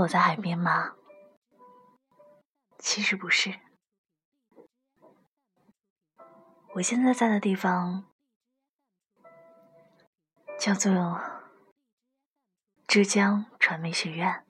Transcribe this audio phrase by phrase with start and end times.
[0.00, 0.94] 我在海边吗？
[2.78, 3.60] 其实不是，
[6.74, 8.06] 我现在在的地方
[10.58, 11.20] 叫做
[12.86, 14.46] 浙江传媒学院。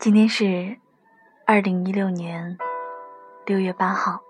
[0.00, 0.80] 今天是
[1.46, 2.58] 二零一六年
[3.44, 4.24] 六月八号，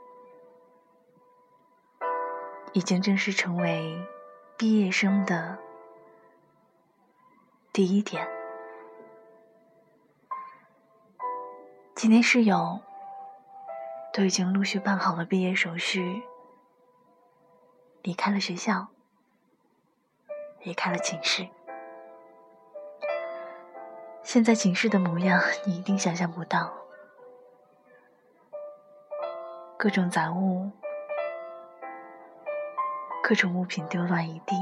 [2.74, 4.06] 已经正式成为
[4.58, 5.58] 毕业生的。
[7.74, 8.26] 第一天，
[11.94, 12.80] 今天室友
[14.14, 16.22] 都已经陆续办好了毕业手续，
[18.00, 18.88] 离开了学校，
[20.62, 21.46] 离开了寝室。
[24.22, 26.72] 现在寝室的模样，你一定想象不到，
[29.76, 30.70] 各种杂物，
[33.28, 34.54] 各种物品丢乱一地。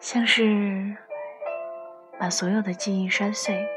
[0.00, 0.96] 像是
[2.18, 3.68] 把所有的记忆摔碎，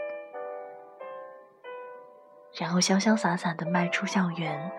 [2.58, 4.72] 然后潇潇洒洒的迈出校园，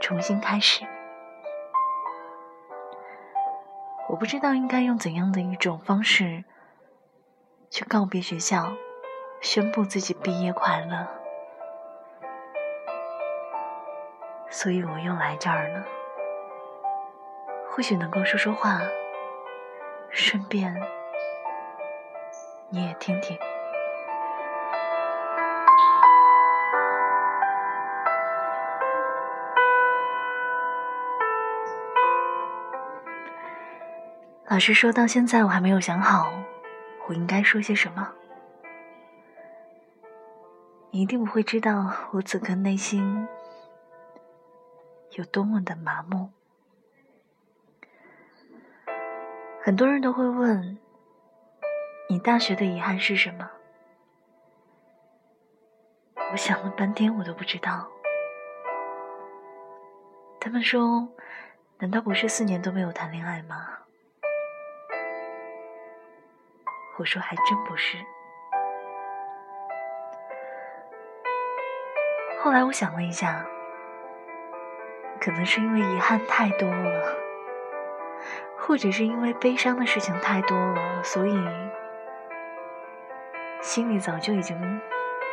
[0.00, 0.86] 重新开始。
[4.08, 6.44] 我不知道应该用怎样的一种方式
[7.68, 8.72] 去告别学校，
[9.42, 11.06] 宣布自己毕业快乐，
[14.48, 15.84] 所以我又来这儿了。
[17.76, 18.80] 或许能够说说话。
[20.08, 20.74] 顺便，
[22.70, 23.38] 你也听听。
[34.48, 36.32] 老实说到现在，我还没有想好
[37.06, 38.10] 我应该说些什么。
[40.90, 43.28] 你一定不会知道我此刻内心
[45.10, 46.35] 有多么的麻木。
[49.66, 50.78] 很多人都会问
[52.08, 53.50] ：“你大学的遗憾是什么？”
[56.30, 57.88] 我想了半天，我都不知道。
[60.38, 61.08] 他们说
[61.82, 63.66] ：“难道不是四年都没有谈恋爱吗？”
[67.00, 67.98] 我说：“还真不是。”
[72.40, 73.44] 后来我想了一下，
[75.20, 77.25] 可能是因为遗憾太多了。
[78.66, 81.38] 或者是因为悲伤的事情太多了，所以
[83.62, 84.80] 心里早就已经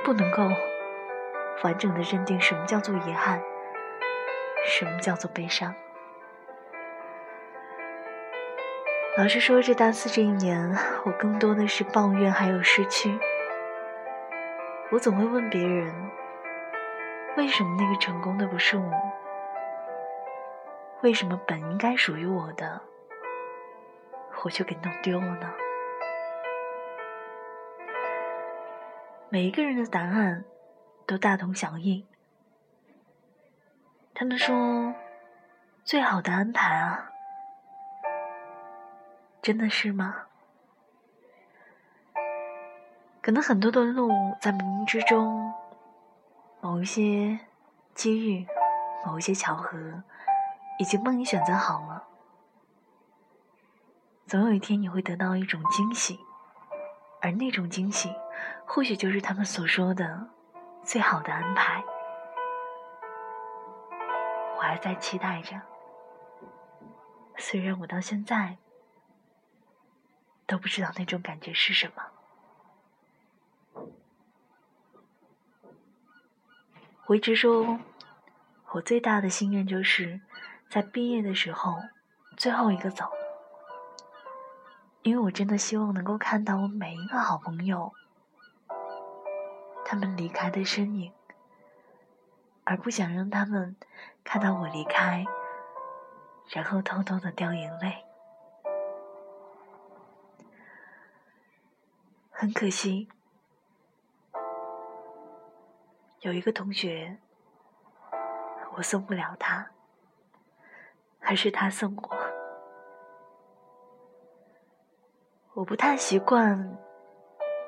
[0.05, 0.44] 不能够
[1.63, 3.41] 完整的认定什么叫做遗憾，
[4.67, 5.73] 什么叫做悲伤。
[9.17, 10.71] 老实说，这大四这一年，
[11.03, 13.19] 我更多的是抱怨还有失去。
[14.91, 15.91] 我总会问别人，
[17.35, 18.91] 为什么那个成功的不是我？
[21.01, 22.81] 为什么本应该属于我的？
[24.44, 25.52] 我就给弄丢了呢。
[29.30, 30.44] 每一个人的答案
[31.08, 32.06] 都大同小异。
[34.14, 34.94] 他们说
[35.84, 37.12] ：“最好的安排啊，
[39.42, 40.28] 真的是吗？”
[43.24, 45.54] 可能很多的路在冥冥之中，
[46.60, 47.40] 某一些
[47.96, 48.46] 机遇，
[49.06, 50.04] 某一些巧合，
[50.78, 52.06] 已经帮你选择好了。
[54.33, 56.19] 总有一天你会得到一种惊喜，
[57.21, 58.11] 而那种惊喜，
[58.66, 60.27] 或许就是他们所说的
[60.81, 61.83] 最好的安排。
[64.57, 65.61] 我还在期待着，
[67.38, 68.57] 虽然我到现在
[70.47, 72.03] 都不知道那种感觉是什么。
[77.05, 77.79] 我一直说，
[78.71, 80.21] 我最大的心愿就是
[80.71, 81.79] 在毕业的时候
[82.36, 83.07] 最后一个走。
[85.03, 87.91] 因为我真的希望能够看到我每一个好朋友，
[89.83, 91.11] 他们离开的身影，
[92.63, 93.75] 而不想让他们
[94.23, 95.25] 看到我离开，
[96.47, 98.05] 然后偷偷的掉眼泪。
[102.31, 103.09] 很可惜，
[106.21, 107.17] 有一个同学，
[108.75, 109.69] 我送不了他，
[111.19, 112.23] 还是他送我。
[115.55, 116.77] 我不太习惯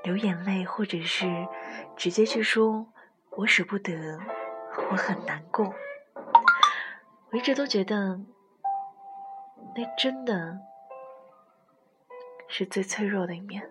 [0.03, 1.47] 流眼泪，或者是
[1.95, 2.87] 直接去说
[3.37, 4.17] “我舍不得”，
[4.89, 5.71] 我很难过。
[7.29, 8.19] 我一直都觉得，
[9.75, 10.59] 那真的
[12.47, 13.69] 是最脆弱的一面，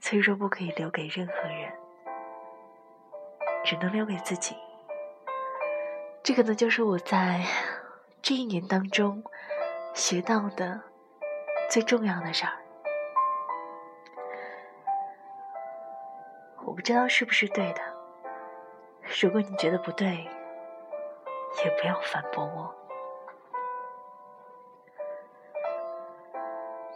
[0.00, 1.72] 脆弱不可以留给任何人，
[3.64, 4.56] 只能留给自己。
[6.24, 7.44] 这个呢，就是我在
[8.20, 9.22] 这一年当中
[9.94, 10.80] 学到的
[11.70, 12.52] 最重要的事儿。
[16.64, 17.80] 我不知道是不是对的，
[19.22, 20.28] 如果你觉得不对，
[21.64, 22.74] 也不要反驳我。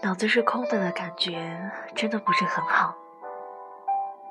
[0.03, 2.97] 脑子是空的的感觉真的不是很好，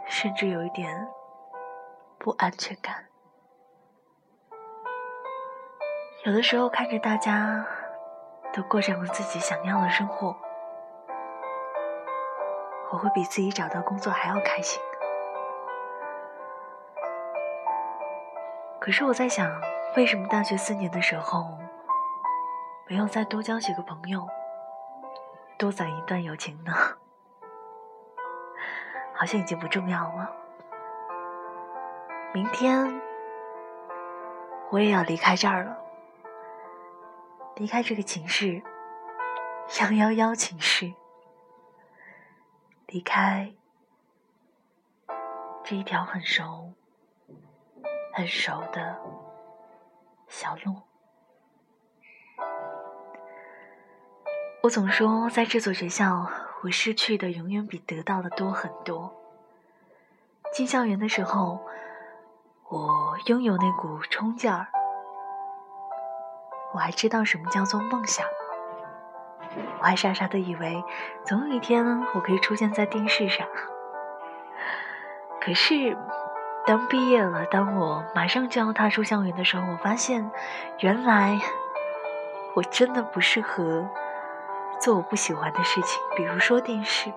[0.05, 1.07] 甚至有一点
[2.19, 3.05] 不安全感。
[6.25, 7.65] 有的时候看着大家
[8.53, 10.35] 都过上了自己想要的生活，
[12.91, 14.79] 我会比自己找到工作还要开心。
[18.79, 19.49] 可是我在想，
[19.95, 21.57] 为什么大学四年的时候
[22.87, 24.27] 没有再多交几个朋友？
[25.57, 26.71] 多攒一段友情呢，
[29.15, 30.29] 好像已经不重要了。
[32.33, 33.01] 明天
[34.69, 35.77] 我也要离开这儿了，
[37.55, 38.63] 离开这个寝室，
[39.79, 40.91] 幺幺幺寝室，
[42.87, 43.53] 离开
[45.63, 46.73] 这一条很熟、
[48.13, 48.99] 很熟的
[50.27, 50.81] 小路。
[54.63, 56.27] 我总说，在这所学校，
[56.63, 59.13] 我失去的永远比得到的多很多。
[60.51, 61.63] 进校园的时候，
[62.69, 64.67] 我拥有那股冲劲儿，
[66.73, 68.25] 我还知道什么叫做梦想，
[69.79, 70.83] 我还傻傻的以为，
[71.23, 73.47] 总有一天我可以出现在电视上。
[75.39, 75.97] 可是，
[76.65, 80.31] 当毕业了，当我马上就要踏出校园的时候，我发现，
[80.79, 81.39] 原来
[82.55, 83.87] 我真的不适合。
[84.79, 87.13] 做我不喜欢的事情，比如说电视，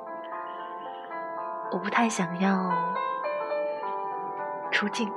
[1.72, 2.70] 我不太想要
[4.70, 5.12] 出镜。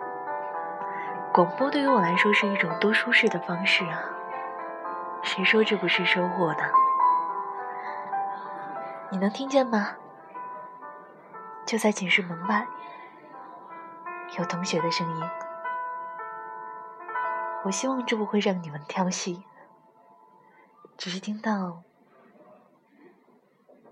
[1.31, 4.01] 广播对于我来说是一种多舒适的方式啊，
[5.24, 6.63] 谁说这不是收获的？
[9.12, 9.95] 你能听见吗？
[11.66, 12.68] 就在寝室门外，
[14.38, 15.30] 有同学的声音。
[17.63, 19.44] 我希望这不会让你们挑戏，
[20.98, 21.83] 只是听到。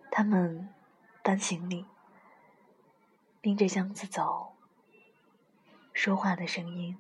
[0.10, 0.74] 他们
[1.22, 1.86] 搬行李、
[3.42, 4.56] 拎着箱子走，
[5.94, 6.98] 说话的声音，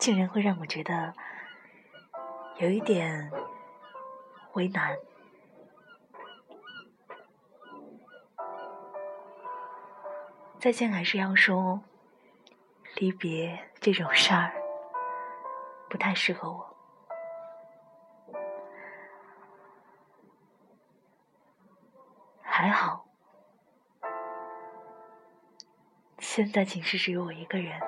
[0.00, 1.12] 竟然会让我觉得
[2.56, 3.30] 有一点
[4.54, 4.96] 为难。
[10.58, 11.82] 再见还是要说，
[12.96, 14.52] 离别这种事儿
[15.90, 16.76] 不太适合我。
[22.40, 23.06] 还好，
[26.18, 27.80] 现在寝室只有我一个人，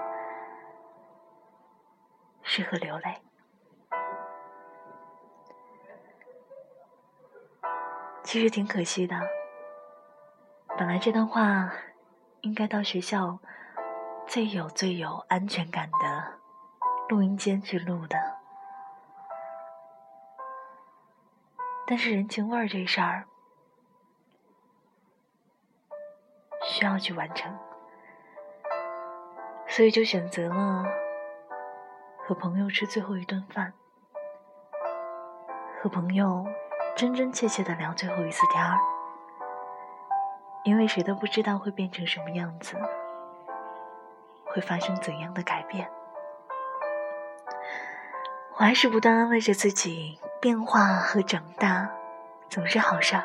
[2.55, 3.17] 适合流泪。
[8.23, 9.19] 其实挺可惜的，
[10.77, 11.73] 本来这段话
[12.43, 13.39] 应该到学校
[14.27, 16.35] 最有最有安全感的
[17.09, 18.19] 录音间去录的，
[21.87, 23.27] 但是人情味儿这事儿。
[26.65, 27.59] 需要去完成，
[29.67, 30.85] 所以就选择了
[32.25, 33.73] 和朋友吃最后一顿饭，
[35.81, 36.47] 和朋友
[36.95, 38.79] 真真切切的聊最后一次天儿，
[40.63, 42.77] 因为谁都不知道会变成什么样子，
[44.45, 45.91] 会发生怎样的改变。
[48.55, 51.91] 我还是不断安慰着自己，变化和长大
[52.49, 53.25] 总是好事儿。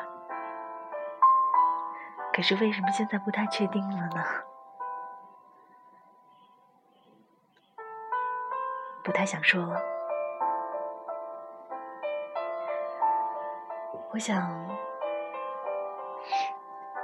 [2.32, 4.24] 可是为什么现在不太确定了呢？
[9.02, 9.80] 不太想说了。
[14.10, 14.50] 我想，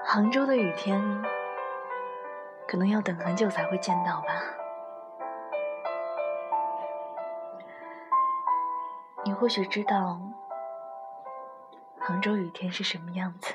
[0.05, 1.01] 杭州的雨天
[2.67, 4.29] 可能要等很久才会见到吧。
[9.25, 10.19] 你或许知道，
[12.01, 13.55] 杭州雨天是什么样子。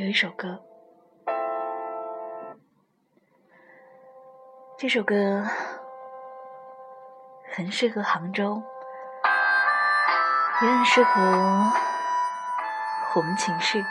[0.00, 0.58] 有一首歌，
[4.78, 5.44] 这首歌
[7.52, 8.62] 很适合杭州，
[10.62, 11.70] 也很适合
[13.14, 13.84] 我们寝室。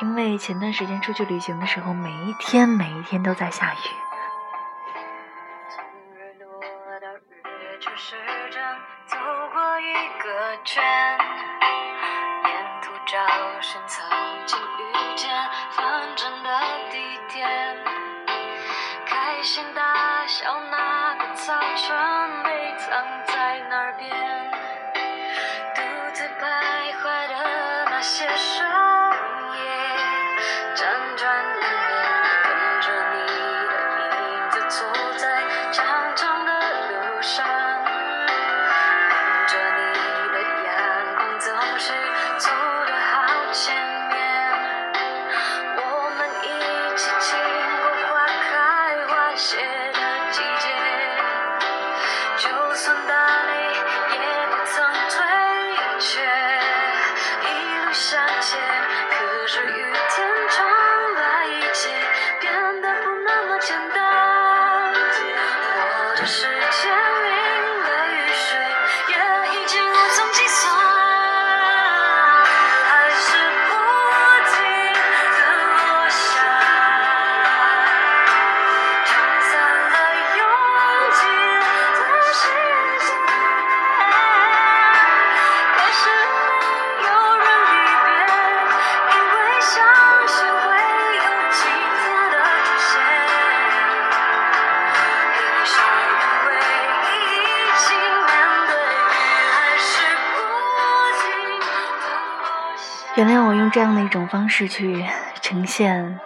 [0.00, 3.78] 因为前段时间出去旅行的时候，每一天每一天都在下雨，
[23.26, 24.19] 在哪边，
[103.72, 105.06] 这样的一种方式去
[105.40, 106.18] 呈现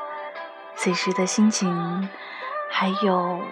[0.77, 2.09] 此时的心情，
[2.71, 3.43] 还有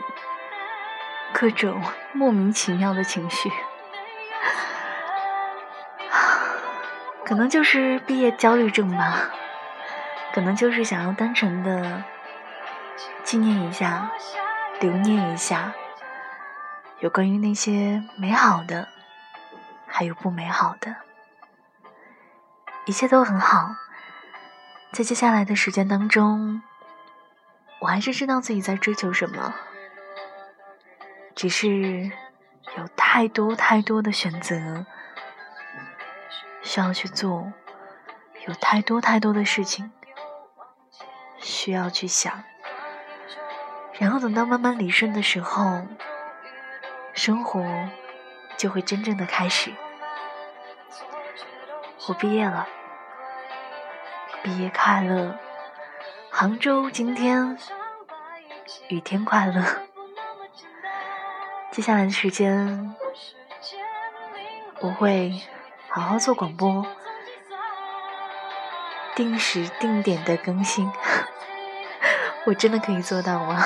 [1.33, 1.83] 各种
[2.13, 3.51] 莫名其妙的情绪。
[7.25, 9.31] 可能就是毕业焦虑症吧，
[10.33, 12.03] 可能就是想要单纯的
[13.23, 14.11] 纪念一下、
[14.81, 15.73] 留念一下，
[17.01, 18.89] 有关于那些美好的，
[19.87, 20.97] 还有不美好的。
[22.85, 23.77] 一切都很好，
[24.93, 26.63] 在接下来的时间当中，
[27.81, 29.55] 我还是知道自己在追求什么，
[31.35, 32.11] 只是
[32.77, 34.85] 有太多太多的选择
[36.63, 37.53] 需要去做，
[38.49, 39.93] 有太多太多的事情
[41.39, 42.43] 需要去想，
[44.01, 45.87] 然后等到慢慢理顺的时候，
[47.15, 47.65] 生活
[48.57, 49.73] 就会真正的开始。
[52.09, 52.67] 我毕业了，
[54.43, 55.39] 毕业快乐！
[56.31, 57.57] 杭州今天
[58.89, 59.63] 雨天快乐。
[61.71, 62.95] 接下来的时间，
[64.81, 65.41] 我会
[65.89, 66.85] 好好做广播，
[69.15, 70.91] 定时定点的更新。
[72.47, 73.63] 我真的可以做到吗？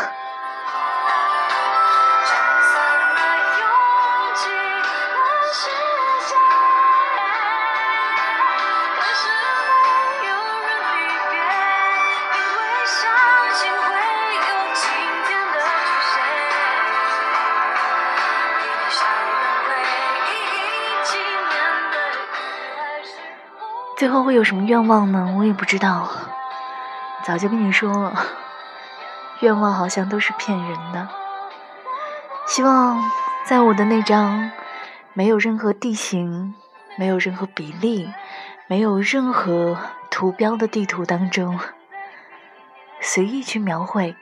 [23.97, 25.35] 最后会有什么愿望呢？
[25.39, 26.11] 我也不知道。
[27.25, 28.27] 早就跟你说了，
[29.41, 31.09] 愿望好像都是骗人的。
[32.47, 33.03] 希望
[33.45, 34.53] 在我的那张
[35.15, 36.55] 没有任何地形、
[36.97, 38.13] 没有任何比例、
[38.69, 39.79] 没有任何
[40.11, 41.59] 图标的地图当中，
[43.01, 44.15] 随意去描绘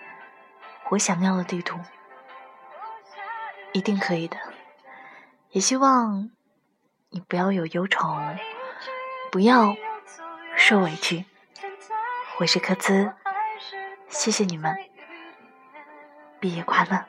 [0.91, 1.79] 我想要的地图，
[3.73, 4.37] 一定可以的。
[5.51, 6.31] 也希望
[7.11, 8.17] 你不要有忧愁，
[9.35, 9.77] 不要
[10.57, 11.25] 受委屈。
[12.39, 13.13] 我是科兹，
[14.09, 14.73] 谢谢你们，
[16.39, 17.05] 毕业快乐。